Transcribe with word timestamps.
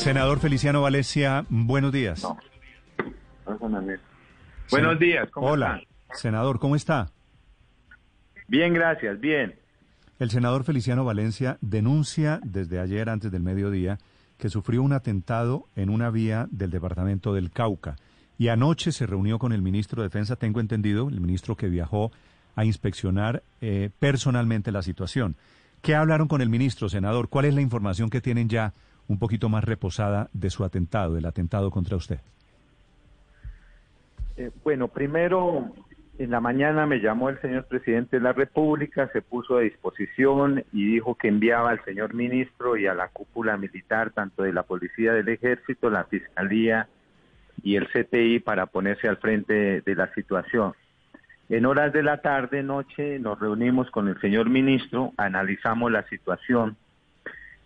Senador 0.00 0.40
Feliciano 0.40 0.80
Valencia, 0.80 1.44
buenos 1.50 1.92
días. 1.92 2.26
Buenos 4.70 4.98
días, 4.98 5.30
¿cómo 5.30 5.48
Hola, 5.48 5.82
senador, 6.14 6.58
¿cómo 6.58 6.74
está? 6.74 7.10
Bien, 8.48 8.72
gracias, 8.72 9.20
bien. 9.20 9.54
El 10.18 10.30
senador 10.30 10.64
Feliciano 10.64 11.04
Valencia 11.04 11.58
denuncia 11.60 12.40
desde 12.42 12.80
ayer 12.80 13.10
antes 13.10 13.30
del 13.30 13.42
mediodía 13.42 13.98
que 14.38 14.48
sufrió 14.48 14.82
un 14.82 14.94
atentado 14.94 15.66
en 15.76 15.90
una 15.90 16.08
vía 16.08 16.48
del 16.50 16.70
departamento 16.70 17.34
del 17.34 17.50
Cauca 17.50 17.96
y 18.38 18.48
anoche 18.48 18.92
se 18.92 19.04
reunió 19.04 19.38
con 19.38 19.52
el 19.52 19.60
ministro 19.60 20.00
de 20.00 20.08
Defensa, 20.08 20.34
tengo 20.34 20.60
entendido, 20.60 21.10
el 21.10 21.20
ministro 21.20 21.56
que 21.58 21.68
viajó 21.68 22.10
a 22.56 22.64
inspeccionar 22.64 23.42
eh, 23.60 23.90
personalmente 23.98 24.72
la 24.72 24.80
situación. 24.80 25.36
¿Qué 25.82 25.94
hablaron 25.94 26.26
con 26.26 26.40
el 26.40 26.48
ministro, 26.48 26.88
senador? 26.88 27.28
¿Cuál 27.28 27.44
es 27.44 27.54
la 27.54 27.60
información 27.60 28.08
que 28.08 28.22
tienen 28.22 28.48
ya 28.48 28.72
un 29.10 29.18
poquito 29.18 29.48
más 29.48 29.64
reposada 29.64 30.30
de 30.32 30.50
su 30.50 30.62
atentado, 30.62 31.14
del 31.14 31.26
atentado 31.26 31.72
contra 31.72 31.96
usted? 31.96 32.20
Eh, 34.36 34.52
bueno, 34.62 34.86
primero, 34.86 35.74
en 36.16 36.30
la 36.30 36.40
mañana 36.40 36.86
me 36.86 37.00
llamó 37.00 37.28
el 37.28 37.40
señor 37.40 37.64
presidente 37.64 38.18
de 38.18 38.22
la 38.22 38.32
República, 38.32 39.10
se 39.12 39.20
puso 39.20 39.56
a 39.56 39.62
disposición 39.62 40.64
y 40.72 40.92
dijo 40.92 41.16
que 41.16 41.26
enviaba 41.26 41.70
al 41.70 41.84
señor 41.84 42.14
ministro 42.14 42.76
y 42.76 42.86
a 42.86 42.94
la 42.94 43.08
cúpula 43.08 43.56
militar, 43.56 44.12
tanto 44.12 44.44
de 44.44 44.52
la 44.52 44.62
Policía 44.62 45.12
del 45.12 45.28
Ejército, 45.28 45.90
la 45.90 46.04
Fiscalía 46.04 46.86
y 47.64 47.74
el 47.74 47.88
CTI, 47.88 48.38
para 48.38 48.66
ponerse 48.66 49.08
al 49.08 49.16
frente 49.16 49.80
de 49.80 49.94
la 49.96 50.14
situación. 50.14 50.74
En 51.48 51.66
horas 51.66 51.92
de 51.92 52.04
la 52.04 52.18
tarde, 52.22 52.62
noche, 52.62 53.18
nos 53.18 53.40
reunimos 53.40 53.90
con 53.90 54.06
el 54.06 54.20
señor 54.20 54.48
ministro, 54.48 55.12
analizamos 55.16 55.90
la 55.90 56.08
situación 56.08 56.76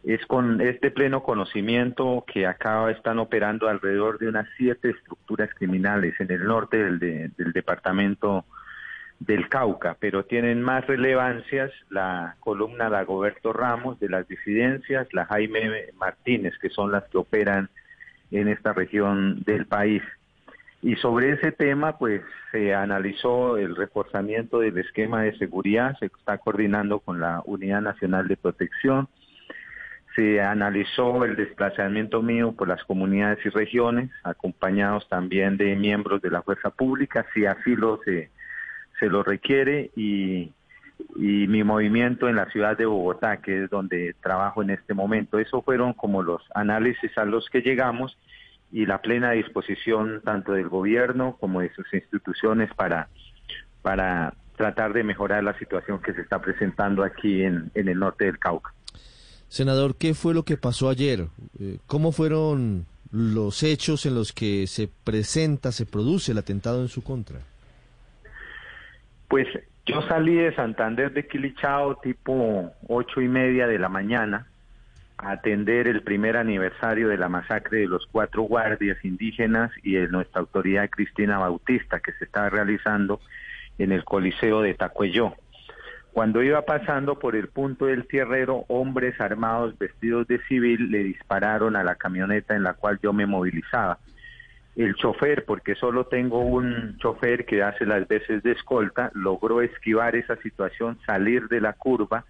es 0.04 0.24
con 0.26 0.60
este 0.60 0.90
pleno 0.90 1.22
conocimiento 1.22 2.24
que 2.26 2.46
acá 2.46 2.90
están 2.90 3.18
operando 3.18 3.68
alrededor 3.68 4.18
de 4.18 4.28
unas 4.28 4.46
siete 4.56 4.90
estructuras 4.90 5.48
criminales 5.54 6.14
en 6.20 6.30
el 6.30 6.44
norte 6.44 6.76
del, 6.76 6.98
del 6.98 7.52
departamento 7.52 8.44
del 9.18 9.48
Cauca, 9.48 9.96
pero 9.98 10.24
tienen 10.24 10.62
más 10.62 10.86
relevancias 10.86 11.70
la 11.88 12.36
columna 12.40 12.90
Dagoberto 12.90 13.52
Ramos 13.52 13.98
de 14.00 14.10
las 14.10 14.28
disidencias, 14.28 15.08
la 15.12 15.24
Jaime 15.24 15.86
Martínez, 15.96 16.58
que 16.58 16.68
son 16.68 16.92
las 16.92 17.04
que 17.04 17.18
operan 17.18 17.70
en 18.30 18.48
esta 18.48 18.72
región 18.72 19.42
del 19.44 19.66
país. 19.66 20.02
Y 20.82 20.96
sobre 20.96 21.30
ese 21.30 21.50
tema, 21.50 21.96
pues 21.96 22.20
se 22.52 22.74
analizó 22.74 23.56
el 23.56 23.74
reforzamiento 23.74 24.58
del 24.58 24.76
esquema 24.76 25.22
de 25.22 25.38
seguridad, 25.38 25.96
se 25.98 26.06
está 26.06 26.36
coordinando 26.36 26.98
con 26.98 27.20
la 27.20 27.40
Unidad 27.46 27.80
Nacional 27.80 28.28
de 28.28 28.36
Protección, 28.36 29.08
se 30.14 30.40
analizó 30.40 31.24
el 31.24 31.34
desplazamiento 31.36 32.22
mío 32.22 32.52
por 32.52 32.68
las 32.68 32.82
comunidades 32.84 33.44
y 33.44 33.48
regiones, 33.48 34.10
acompañados 34.22 35.08
también 35.08 35.56
de 35.56 35.74
miembros 35.74 36.22
de 36.22 36.30
la 36.30 36.42
fuerza 36.42 36.70
pública, 36.70 37.26
si 37.34 37.46
así 37.46 37.74
lo 37.74 38.00
se, 38.04 38.30
se 39.00 39.06
lo 39.06 39.22
requiere, 39.22 39.90
y, 39.96 40.52
mi 41.16 41.64
movimiento 41.64 42.28
en 42.28 42.36
la 42.36 42.46
ciudad 42.50 42.76
de 42.76 42.86
Bogotá, 42.86 43.38
que 43.38 43.64
es 43.64 43.70
donde 43.70 44.14
trabajo 44.22 44.62
en 44.62 44.70
este 44.70 44.94
momento. 44.94 45.38
Eso 45.38 45.60
fueron 45.62 45.92
como 45.92 46.22
los 46.22 46.42
análisis 46.54 47.16
a 47.18 47.24
los 47.24 47.48
que 47.50 47.62
llegamos 47.62 48.16
y 48.72 48.86
la 48.86 48.98
plena 48.98 49.32
disposición 49.32 50.22
tanto 50.24 50.52
del 50.52 50.68
gobierno 50.68 51.36
como 51.38 51.60
de 51.60 51.72
sus 51.74 51.92
instituciones 51.92 52.72
para, 52.74 53.08
para 53.82 54.34
tratar 54.56 54.92
de 54.92 55.02
mejorar 55.02 55.42
la 55.42 55.58
situación 55.58 56.00
que 56.00 56.14
se 56.14 56.20
está 56.20 56.40
presentando 56.40 57.02
aquí 57.02 57.42
en 57.42 57.70
el 57.74 57.98
norte 57.98 58.26
del 58.26 58.38
Cauca. 58.38 58.72
Senador, 59.54 59.94
¿qué 59.94 60.14
fue 60.14 60.34
lo 60.34 60.42
que 60.42 60.56
pasó 60.56 60.88
ayer? 60.88 61.28
Eh, 61.60 61.78
¿Cómo 61.86 62.10
fueron 62.10 62.86
los 63.12 63.62
hechos 63.62 64.04
en 64.04 64.16
los 64.16 64.32
que 64.32 64.66
se 64.66 64.88
presenta, 65.04 65.70
se 65.70 65.86
produce 65.86 66.32
el 66.32 66.38
atentado 66.38 66.82
en 66.82 66.88
su 66.88 67.04
contra? 67.04 67.38
Pues 69.28 69.46
yo 69.86 70.02
salí 70.08 70.34
de 70.34 70.52
Santander 70.56 71.12
de 71.12 71.28
Quilichao 71.28 71.94
tipo 72.02 72.72
ocho 72.88 73.20
y 73.20 73.28
media 73.28 73.68
de 73.68 73.78
la 73.78 73.88
mañana 73.88 74.48
a 75.18 75.30
atender 75.30 75.86
el 75.86 76.02
primer 76.02 76.36
aniversario 76.36 77.06
de 77.06 77.16
la 77.16 77.28
masacre 77.28 77.78
de 77.78 77.86
los 77.86 78.08
cuatro 78.10 78.42
guardias 78.42 79.04
indígenas 79.04 79.70
y 79.84 79.92
de 79.92 80.08
nuestra 80.08 80.40
autoridad 80.40 80.90
Cristina 80.90 81.38
Bautista 81.38 82.00
que 82.00 82.10
se 82.14 82.24
estaba 82.24 82.50
realizando 82.50 83.20
en 83.78 83.92
el 83.92 84.02
Coliseo 84.02 84.62
de 84.62 84.74
Tacuelló. 84.74 85.36
Cuando 86.14 86.44
iba 86.44 86.62
pasando 86.62 87.18
por 87.18 87.34
el 87.34 87.48
punto 87.48 87.86
del 87.86 88.06
tierrero, 88.06 88.66
hombres 88.68 89.20
armados 89.20 89.76
vestidos 89.76 90.28
de 90.28 90.38
civil 90.44 90.92
le 90.92 91.02
dispararon 91.02 91.74
a 91.74 91.82
la 91.82 91.96
camioneta 91.96 92.54
en 92.54 92.62
la 92.62 92.74
cual 92.74 93.00
yo 93.02 93.12
me 93.12 93.26
movilizaba. 93.26 93.98
El 94.76 94.94
chofer, 94.94 95.44
porque 95.44 95.74
solo 95.74 96.06
tengo 96.06 96.38
un 96.38 96.98
chofer 96.98 97.44
que 97.44 97.64
hace 97.64 97.84
las 97.84 98.06
veces 98.06 98.44
de 98.44 98.52
escolta, 98.52 99.10
logró 99.12 99.60
esquivar 99.60 100.14
esa 100.14 100.36
situación, 100.36 101.00
salir 101.04 101.48
de 101.48 101.60
la 101.60 101.72
curva, 101.72 102.24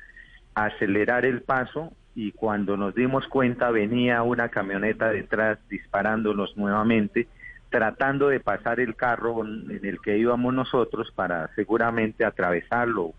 acelerar 0.55 1.27
el 1.27 1.43
paso 1.43 1.93
y 2.15 2.33
cuando 2.33 2.78
nos 2.78 2.94
dimos 2.94 3.28
cuenta 3.28 3.71
venía 3.71 4.23
una 4.23 4.49
camioneta 4.49 5.11
detrás 5.11 5.59
disparándonos 5.69 6.56
nuevamente, 6.56 7.28
tratando 7.69 8.28
de 8.28 8.41
pasar 8.41 8.81
el 8.81 8.97
carro 8.97 9.44
en 9.44 9.84
el 9.84 10.00
que 10.00 10.17
íbamos 10.17 10.55
nosotros 10.55 11.12
para 11.15 11.55
seguramente 11.55 12.25
atravesarlo 12.25 13.12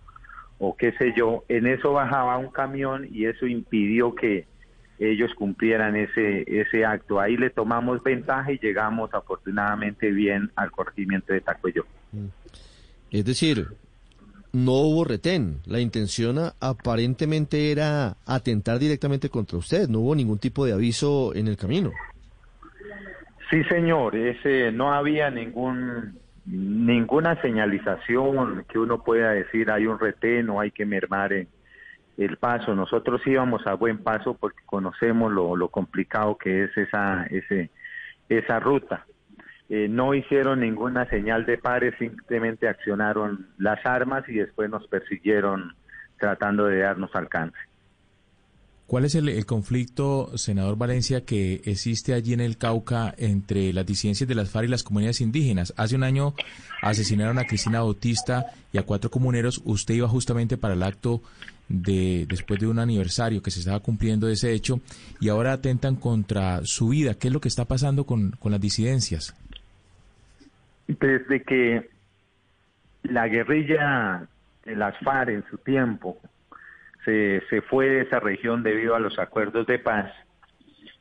o 0.59 0.75
qué 0.75 0.93
sé 0.93 1.13
yo, 1.16 1.43
en 1.49 1.67
eso 1.67 1.93
bajaba 1.93 2.38
un 2.38 2.49
camión 2.49 3.07
y 3.11 3.25
eso 3.25 3.45
impidió 3.45 4.16
que 4.16 4.45
ellos 4.99 5.31
cumplieran 5.35 5.95
ese, 5.95 6.45
ese 6.47 6.85
acto. 6.85 7.19
Ahí 7.19 7.35
le 7.35 7.49
tomamos 7.49 8.01
ventaja 8.01 8.51
y 8.51 8.59
llegamos 8.59 9.13
afortunadamente 9.13 10.11
bien 10.11 10.51
al 10.55 10.71
corregimiento 10.71 11.33
de 11.33 11.41
Tacuello. 11.41 11.85
Mm. 12.13 12.27
Es 13.11 13.25
decir, 13.25 13.67
no 14.53 14.71
hubo 14.71 15.03
retén. 15.03 15.59
La 15.66 15.79
intención 15.79 16.38
aparentemente 16.59 17.72
era 17.72 18.16
atentar 18.25 18.79
directamente 18.79 19.29
contra 19.29 19.57
usted. 19.57 19.89
No 19.89 19.99
hubo 19.99 20.16
ningún 20.16 20.39
tipo 20.39 20.66
de 20.66 20.73
aviso 20.73 21.35
en 21.35 21.47
el 21.47 21.57
camino. 21.57 21.91
Sí, 23.49 23.63
señor. 23.66 24.16
Ese, 24.16 24.72
no 24.72 24.93
había 24.93 25.29
ningún 25.29 26.17
ninguna 26.45 27.41
señalización 27.41 28.66
que 28.69 28.78
uno 28.79 29.03
pueda 29.03 29.31
decir 29.31 29.72
hay 29.72 29.88
un 29.88 30.00
retén 30.00 30.50
o 30.50 30.59
hay 30.59 30.72
que 30.72 30.85
mermar 30.85 31.33
el 32.17 32.38
paso. 32.38 32.75
Nosotros 32.75 33.22
íbamos 33.25 33.66
a 33.67 33.73
buen 33.73 34.00
paso 34.00 34.35
porque 34.35 34.61
conocemos 34.66 35.31
lo, 35.31 35.55
lo 35.55 35.69
complicado 35.69 36.38
que 36.38 36.63
es 36.63 36.78
esa, 36.78 37.25
ese, 37.25 37.72
esa 38.29 38.59
ruta. 38.59 39.05
Eh, 39.67 39.88
no 39.89 40.13
hicieron 40.13 40.59
ninguna 40.59 41.09
señal 41.09 41.45
de 41.45 41.57
pares, 41.57 41.95
simplemente 41.97 42.67
accionaron 42.67 43.47
las 43.57 43.84
armas 43.85 44.28
y 44.29 44.34
después 44.34 44.69
nos 44.69 44.88
persiguieron 44.88 45.73
tratando 46.19 46.66
de 46.66 46.79
darnos 46.79 47.16
alcance. 47.16 47.57
¿Cuál 48.88 49.06
es 49.06 49.16
el, 49.16 49.46
conflicto, 49.47 50.38
senador 50.38 50.78
Valencia, 50.78 51.25
que 51.25 51.62
existe 51.66 52.13
allí 52.13 52.34
en 52.34 52.40
el 52.40 52.57
Cauca 52.57 53.16
entre 53.18 53.73
las 53.73 53.84
disidencias 53.84 54.29
de 54.29 54.35
las 54.35 54.51
FARC 54.51 54.68
y 54.68 54.72
las 54.72 54.84
comunidades 54.84 55.22
indígenas? 55.22 55.73
Hace 55.75 55.96
un 55.96 56.03
año 56.03 56.35
asesinaron 56.84 57.40
a 57.40 57.46
Cristina 57.46 57.79
Bautista 57.79 58.46
y 58.72 58.78
a 58.78 58.84
cuatro 58.84 59.09
comuneros. 59.09 59.59
Usted 59.66 59.96
iba 59.96 60.07
justamente 60.07 60.56
para 60.56 60.75
el 60.75 60.84
acto 60.84 61.23
de 61.68 62.28
después 62.29 62.59
de 62.59 62.68
un 62.68 62.78
aniversario 62.78 63.41
que 63.41 63.50
se 63.50 63.62
estaba 63.62 63.79
cumpliendo 63.79 64.28
de 64.28 64.34
ese 64.34 64.53
hecho 64.53 64.79
y 65.19 65.29
ahora 65.29 65.53
atentan 65.53 65.96
contra 65.96 66.63
su 66.63 66.90
vida. 66.90 67.16
¿Qué 67.16 67.29
es 67.29 67.34
lo 67.34 67.41
que 67.41 67.47
está 67.47 67.66
pasando 67.66 68.06
con, 68.06 68.31
con 68.38 68.52
las 68.52 68.62
disidencias? 68.62 69.35
Desde 70.88 71.41
que 71.41 71.90
la 73.02 73.28
guerrilla 73.28 74.28
de 74.63 74.75
las 74.75 74.96
FARC 75.00 75.29
en 75.29 75.44
su 75.50 75.57
tiempo 75.57 76.19
se, 77.05 77.41
se 77.49 77.61
fue 77.61 77.88
de 77.88 78.01
esa 78.01 78.19
región 78.19 78.63
debido 78.63 78.95
a 78.95 78.99
los 78.99 79.17
acuerdos 79.19 79.66
de 79.67 79.79
paz, 79.79 80.11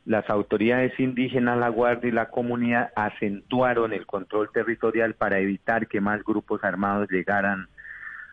las 0.04 0.28
autoridades 0.28 0.98
indígenas, 1.00 1.58
la 1.58 1.70
Guardia 1.70 2.08
y 2.08 2.12
la 2.12 2.28
comunidad 2.28 2.90
acentuaron 2.94 3.92
el 3.94 4.06
control 4.06 4.50
territorial 4.52 5.14
para 5.14 5.38
evitar 5.38 5.88
que 5.88 6.00
más 6.00 6.22
grupos 6.22 6.62
armados 6.62 7.08
llegaran 7.10 7.68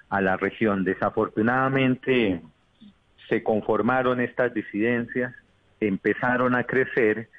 a 0.10 0.20
la 0.20 0.36
región. 0.36 0.84
Desafortunadamente 0.84 2.42
se 3.30 3.44
conformaron 3.44 4.20
estas 4.20 4.54
disidencias, 4.54 5.34
empezaron 5.80 6.56
a 6.56 6.66
crecer 6.66 7.30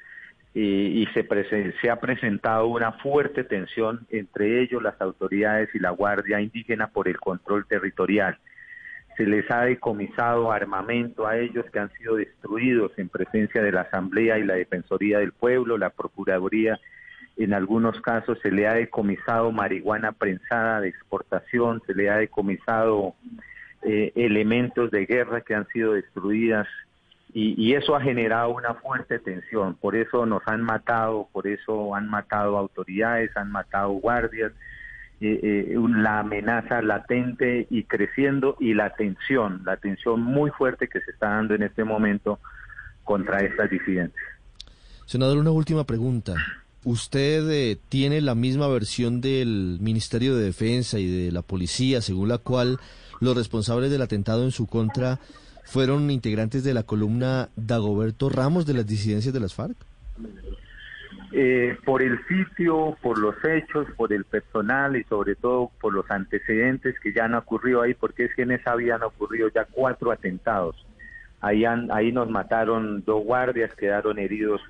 y, 0.55 1.07
se, 1.13 1.73
se 1.81 1.89
ha 1.89 1.99
presentado 1.99 2.67
una 2.67 2.91
fuerte 2.93 3.43
tensión 3.43 4.07
entre 4.09 4.61
ellos, 4.61 4.81
las 4.81 4.99
autoridades 4.99 5.69
y 5.75 5.79
la 5.79 5.91
Guardia 5.91 6.41
Indígena 6.41 6.87
por 6.87 7.07
el 7.07 7.19
control 7.19 7.67
territorial 7.67 8.37
se 9.17 9.25
les 9.25 9.49
ha 9.51 9.61
decomisado 9.61 10.51
armamento 10.51 11.27
a 11.27 11.37
ellos 11.37 11.65
que 11.71 11.79
han 11.79 11.91
sido 11.93 12.15
destruidos 12.15 12.91
en 12.97 13.09
presencia 13.09 13.61
de 13.61 13.71
la 13.71 13.81
Asamblea 13.81 14.39
y 14.39 14.43
la 14.43 14.55
Defensoría 14.55 15.19
del 15.19 15.31
Pueblo, 15.31 15.77
la 15.77 15.89
Procuraduría. 15.89 16.79
En 17.37 17.53
algunos 17.53 17.99
casos 18.01 18.39
se 18.41 18.51
le 18.51 18.67
ha 18.67 18.73
decomisado 18.73 19.51
marihuana 19.51 20.11
prensada 20.11 20.81
de 20.81 20.89
exportación, 20.89 21.81
se 21.85 21.93
le 21.93 22.09
ha 22.09 22.17
decomisado 22.17 23.15
eh, 23.83 24.11
elementos 24.15 24.91
de 24.91 25.05
guerra 25.05 25.41
que 25.41 25.55
han 25.55 25.67
sido 25.67 25.93
destruidas 25.93 26.67
y, 27.35 27.73
eso 27.73 27.95
ha 27.95 28.01
generado 28.01 28.49
una 28.49 28.75
fuerte 28.75 29.17
tensión. 29.17 29.73
Por 29.75 29.95
eso 29.95 30.25
nos 30.27 30.43
han 30.45 30.61
matado, 30.61 31.27
por 31.31 31.47
eso 31.47 31.95
han 31.95 32.07
matado 32.07 32.57
autoridades, 32.57 33.35
han 33.35 33.51
matado 33.51 33.89
guardias, 33.89 34.51
eh, 35.25 35.73
eh, 35.73 35.77
la 35.77 36.19
amenaza 36.19 36.81
latente 36.81 37.65
y 37.69 37.83
creciendo 37.85 38.57
y 38.59 38.73
la 38.73 38.89
tensión, 38.89 39.61
la 39.65 39.77
tensión 39.77 40.21
muy 40.21 40.51
fuerte 40.51 40.89
que 40.89 40.99
se 40.99 41.11
está 41.11 41.29
dando 41.29 41.55
en 41.55 41.63
este 41.63 41.85
momento 41.85 42.39
contra 43.05 43.39
estas 43.39 43.69
disidencias. 43.69 44.25
Senador, 45.05 45.37
una 45.37 45.51
última 45.51 45.85
pregunta. 45.85 46.35
¿Usted 46.83 47.49
eh, 47.49 47.79
tiene 47.87 48.19
la 48.19 48.35
misma 48.35 48.67
versión 48.67 49.21
del 49.21 49.77
Ministerio 49.79 50.35
de 50.35 50.43
Defensa 50.43 50.99
y 50.99 51.07
de 51.07 51.31
la 51.31 51.41
Policía, 51.41 52.01
según 52.01 52.27
la 52.27 52.37
cual 52.39 52.77
los 53.21 53.37
responsables 53.37 53.91
del 53.91 54.01
atentado 54.01 54.43
en 54.43 54.51
su 54.51 54.67
contra 54.67 55.19
fueron 55.63 56.11
integrantes 56.11 56.65
de 56.65 56.73
la 56.73 56.83
columna 56.83 57.47
Dagoberto 57.55 58.27
Ramos 58.27 58.65
de 58.65 58.73
las 58.73 58.85
disidencias 58.85 59.33
de 59.33 59.39
las 59.39 59.53
FARC? 59.53 59.77
Eh, 61.35 61.75
por 61.83 62.03
el 62.03 62.19
sitio, 62.27 62.95
por 63.01 63.17
los 63.17 63.33
hechos, 63.43 63.87
por 63.97 64.13
el 64.13 64.23
personal 64.23 64.95
y 64.95 65.03
sobre 65.05 65.33
todo 65.33 65.71
por 65.81 65.91
los 65.91 66.09
antecedentes 66.11 66.99
que 66.99 67.11
ya 67.11 67.25
han 67.25 67.33
ocurrido 67.33 67.81
ahí, 67.81 67.95
porque 67.95 68.25
es 68.25 68.35
que 68.35 68.43
en 68.43 68.51
esa 68.51 68.75
vía 68.75 68.95
han 68.95 69.03
ocurrido 69.03 69.49
ya 69.49 69.65
cuatro 69.65 70.11
atentados. 70.11 70.85
Ahí, 71.41 71.65
han, 71.65 71.91
ahí 71.91 72.11
nos 72.11 72.29
mataron 72.29 73.03
dos 73.03 73.23
guardias, 73.23 73.73
quedaron 73.73 74.19
heridos 74.19 74.61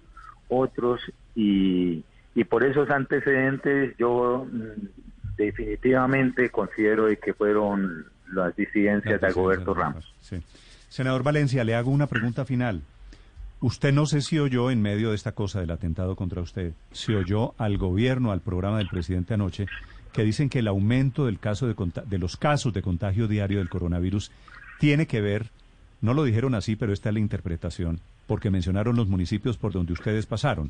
otros 0.48 1.02
y, 1.36 2.06
y 2.34 2.44
por 2.46 2.64
esos 2.64 2.90
antecedentes 2.90 3.94
yo 3.98 4.48
mm, 4.50 5.36
definitivamente 5.36 6.50
considero 6.50 7.08
que 7.22 7.34
fueron 7.34 8.06
las 8.32 8.56
disidencias 8.56 9.20
de 9.20 9.28
Dagoberto 9.28 9.74
Ramos. 9.74 10.14
Senador 10.88 11.24
Valencia, 11.24 11.66
le 11.66 11.76
hago 11.76 11.92
una 11.92 12.08
pregunta 12.08 12.46
final. 12.46 12.84
Usted 13.64 13.94
no 13.94 14.06
sé 14.06 14.20
si 14.20 14.40
oyó 14.40 14.72
en 14.72 14.82
medio 14.82 15.12
de 15.12 15.16
esta 15.16 15.32
cosa 15.32 15.62
del 15.62 15.72
atentado 15.72 16.18
contra 16.18 16.42
usted, 16.42 16.74
si 16.92 17.14
oyó 17.14 17.54
al 17.58 17.78
gobierno, 17.78 18.34
al 18.34 18.42
programa 18.42 18.80
del 18.80 18.90
presidente 18.90 19.36
anoche, 19.36 19.68
que 20.12 20.26
dicen 20.26 20.50
que 20.50 20.60
el 20.60 20.68
aumento 20.68 21.28
del 21.28 21.40
caso 21.40 21.66
de, 21.66 21.76
de 22.06 22.18
los 22.18 22.36
casos 22.36 22.74
de 22.74 22.82
contagio 22.82 23.30
diario 23.30 23.60
del 23.60 23.70
coronavirus 23.70 24.32
tiene 24.82 25.08
que 25.08 25.22
ver, 25.22 25.50
no 26.02 26.14
lo 26.14 26.26
dijeron 26.26 26.56
así, 26.56 26.76
pero 26.76 26.92
esta 26.92 27.08
es 27.08 27.14
la 27.14 27.22
interpretación, 27.22 28.02
porque 28.28 28.52
mencionaron 28.52 28.98
los 28.98 29.08
municipios 29.08 29.56
por 29.56 29.72
donde 29.72 29.94
ustedes 29.94 30.26
pasaron, 30.26 30.70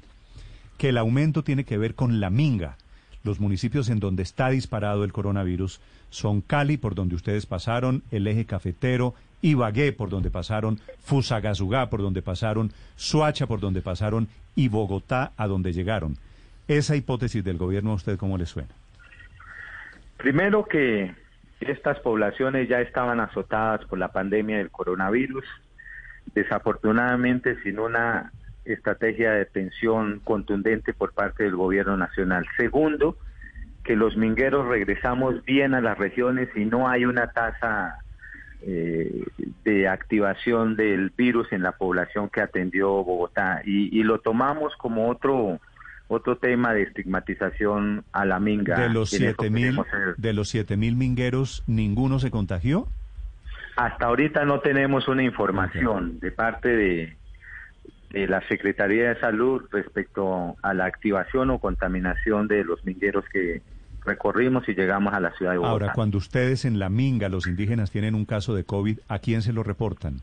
que 0.78 0.90
el 0.90 1.00
aumento 1.00 1.44
tiene 1.44 1.64
que 1.64 1.80
ver 1.80 1.96
con 1.96 2.20
la 2.20 2.30
minga, 2.30 2.78
los 3.24 3.40
municipios 3.40 3.90
en 3.90 4.00
donde 4.00 4.24
está 4.24 4.50
disparado 4.50 5.04
el 5.04 5.14
coronavirus 5.14 5.80
son 6.10 6.42
Cali, 6.42 6.78
por 6.78 6.94
donde 6.94 7.16
ustedes 7.16 7.46
pasaron, 7.46 8.04
el 8.12 8.28
eje 8.28 8.46
cafetero, 8.46 9.16
Ibagué, 9.42 9.92
por 9.94 10.10
donde 10.10 10.30
pasaron, 10.30 10.80
Fusagasugá, 11.00 11.90
por 11.90 12.02
donde 12.02 12.22
pasaron, 12.22 12.72
Suacha, 12.96 13.48
por 13.48 13.60
donde 13.60 13.82
pasaron, 13.82 14.28
y 14.56 14.68
Bogotá, 14.68 15.32
a 15.38 15.48
donde 15.48 15.74
llegaron. 15.74 16.18
Esa 16.68 16.96
hipótesis 16.96 17.44
del 17.44 17.58
gobierno, 17.58 17.92
¿a 17.92 17.96
usted 17.96 18.18
cómo 18.18 18.38
le 18.38 18.46
suena? 18.46 18.70
Primero 20.18 20.66
que 20.66 21.14
estas 21.60 22.00
poblaciones 22.00 22.70
ya 22.70 22.82
estaban 22.82 23.20
azotadas 23.20 23.86
por 23.86 24.00
la 24.00 24.10
pandemia 24.10 24.58
del 24.58 24.70
coronavirus, 24.70 25.46
desafortunadamente 26.34 27.62
sin 27.64 27.80
una 27.80 28.32
estrategia 28.66 29.32
de 29.32 29.46
pensión 29.46 30.22
contundente 30.24 30.94
por 30.94 31.14
parte 31.14 31.44
del 31.44 31.56
gobierno 31.56 31.98
nacional. 31.98 32.46
Segundo, 32.58 33.18
que 33.84 33.96
los 33.96 34.16
mingueros 34.16 34.68
regresamos 34.68 35.44
bien 35.46 35.74
a 35.74 35.82
las 35.82 35.98
regiones 35.98 36.50
y 36.56 36.66
no 36.66 36.88
hay 36.88 37.06
una 37.06 37.28
tasa 37.28 38.00
eh, 38.66 39.26
de 39.66 39.88
activación 39.90 40.78
del 40.78 41.10
virus 41.10 41.52
en 41.52 41.64
la 41.64 41.74
población 41.74 42.30
que 42.30 42.42
atendió 42.42 43.04
Bogotá 43.04 43.62
y, 43.66 44.02
lo 44.04 44.20
tomamos 44.20 44.74
como 44.78 45.10
otro 45.10 45.60
otro 46.08 46.38
tema 46.38 46.74
de 46.74 46.84
estigmatización 46.84 48.04
a 48.12 48.24
la 48.24 48.40
minga. 48.40 48.80
De 48.80 48.90
los 48.90 49.10
siete 49.10 49.50
mil 49.50 49.80
de 50.18 50.34
los 50.34 50.50
siete 50.50 50.78
mil 50.78 50.96
mingueros, 50.96 51.64
ninguno 51.68 52.20
se 52.20 52.32
contagió. 52.32 52.88
Hasta 53.76 54.06
ahorita 54.06 54.46
no 54.46 54.60
tenemos 54.60 55.08
una 55.08 55.24
información 55.24 56.20
de 56.20 56.32
parte 56.32 56.70
de, 56.70 57.18
de 58.14 58.28
la 58.28 58.48
Secretaría 58.48 59.10
de 59.10 59.20
Salud 59.20 59.64
respecto 59.72 60.56
a 60.62 60.74
la 60.74 60.86
activación 60.86 61.50
o 61.50 61.60
contaminación 61.60 62.48
de 62.48 62.64
los 62.64 62.86
mingueros 62.86 63.26
que 63.34 63.62
recorrimos 64.06 64.70
y 64.70 64.76
llegamos 64.76 65.14
a 65.14 65.20
la 65.20 65.32
ciudad 65.32 65.54
de 65.54 65.58
Bogotá. 65.58 65.72
Ahora, 65.72 65.94
cuando 65.94 66.20
ustedes 66.20 66.64
en 66.64 66.78
la 66.78 66.90
Minga, 66.90 67.28
los 67.28 67.48
indígenas, 67.48 67.90
tienen 67.90 68.14
un 68.14 68.26
caso 68.26 68.54
de 68.54 68.66
COVID, 68.66 69.00
¿a 69.08 69.20
quién 69.20 69.42
se 69.42 69.52
lo 69.52 69.64
reportan? 69.64 70.22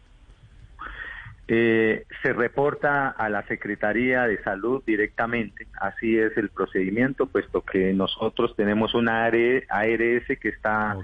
Eh, 1.48 2.04
se 2.22 2.32
reporta 2.32 3.08
a 3.08 3.28
la 3.28 3.44
Secretaría 3.48 4.22
de 4.28 4.40
Salud 4.44 4.84
directamente, 4.86 5.66
así 5.80 6.16
es 6.16 6.36
el 6.36 6.48
procedimiento, 6.50 7.26
puesto 7.26 7.62
que 7.62 7.92
nosotros 7.92 8.54
tenemos 8.54 8.94
una 8.94 9.24
ARS 9.24 9.58
que 9.68 10.48
está 10.48 10.96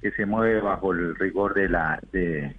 que 0.00 0.10
se 0.10 0.26
mueve 0.26 0.60
bajo 0.60 0.92
el 0.92 1.14
rigor 1.14 1.54
de 1.54 1.68
la 1.68 2.00
de, 2.10 2.56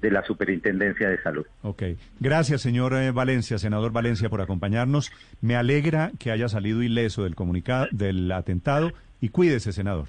de 0.00 0.10
la 0.10 0.22
Superintendencia 0.24 1.08
de 1.08 1.20
Salud. 1.22 1.46
Ok. 1.62 1.82
Gracias, 2.20 2.60
señor 2.60 2.94
eh, 2.94 3.10
Valencia, 3.10 3.58
senador 3.58 3.92
Valencia, 3.92 4.28
por 4.28 4.40
acompañarnos. 4.40 5.12
Me 5.40 5.56
alegra 5.56 6.12
que 6.18 6.30
haya 6.30 6.48
salido 6.48 6.82
ileso 6.82 7.24
del 7.24 7.34
comunicado, 7.34 7.86
del 7.90 8.30
atentado 8.32 8.92
y 9.20 9.30
cuídese, 9.30 9.72
senador. 9.72 10.08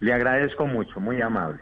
Le 0.00 0.12
agradezco 0.14 0.66
mucho, 0.66 0.98
muy 0.98 1.20
amable. 1.20 1.60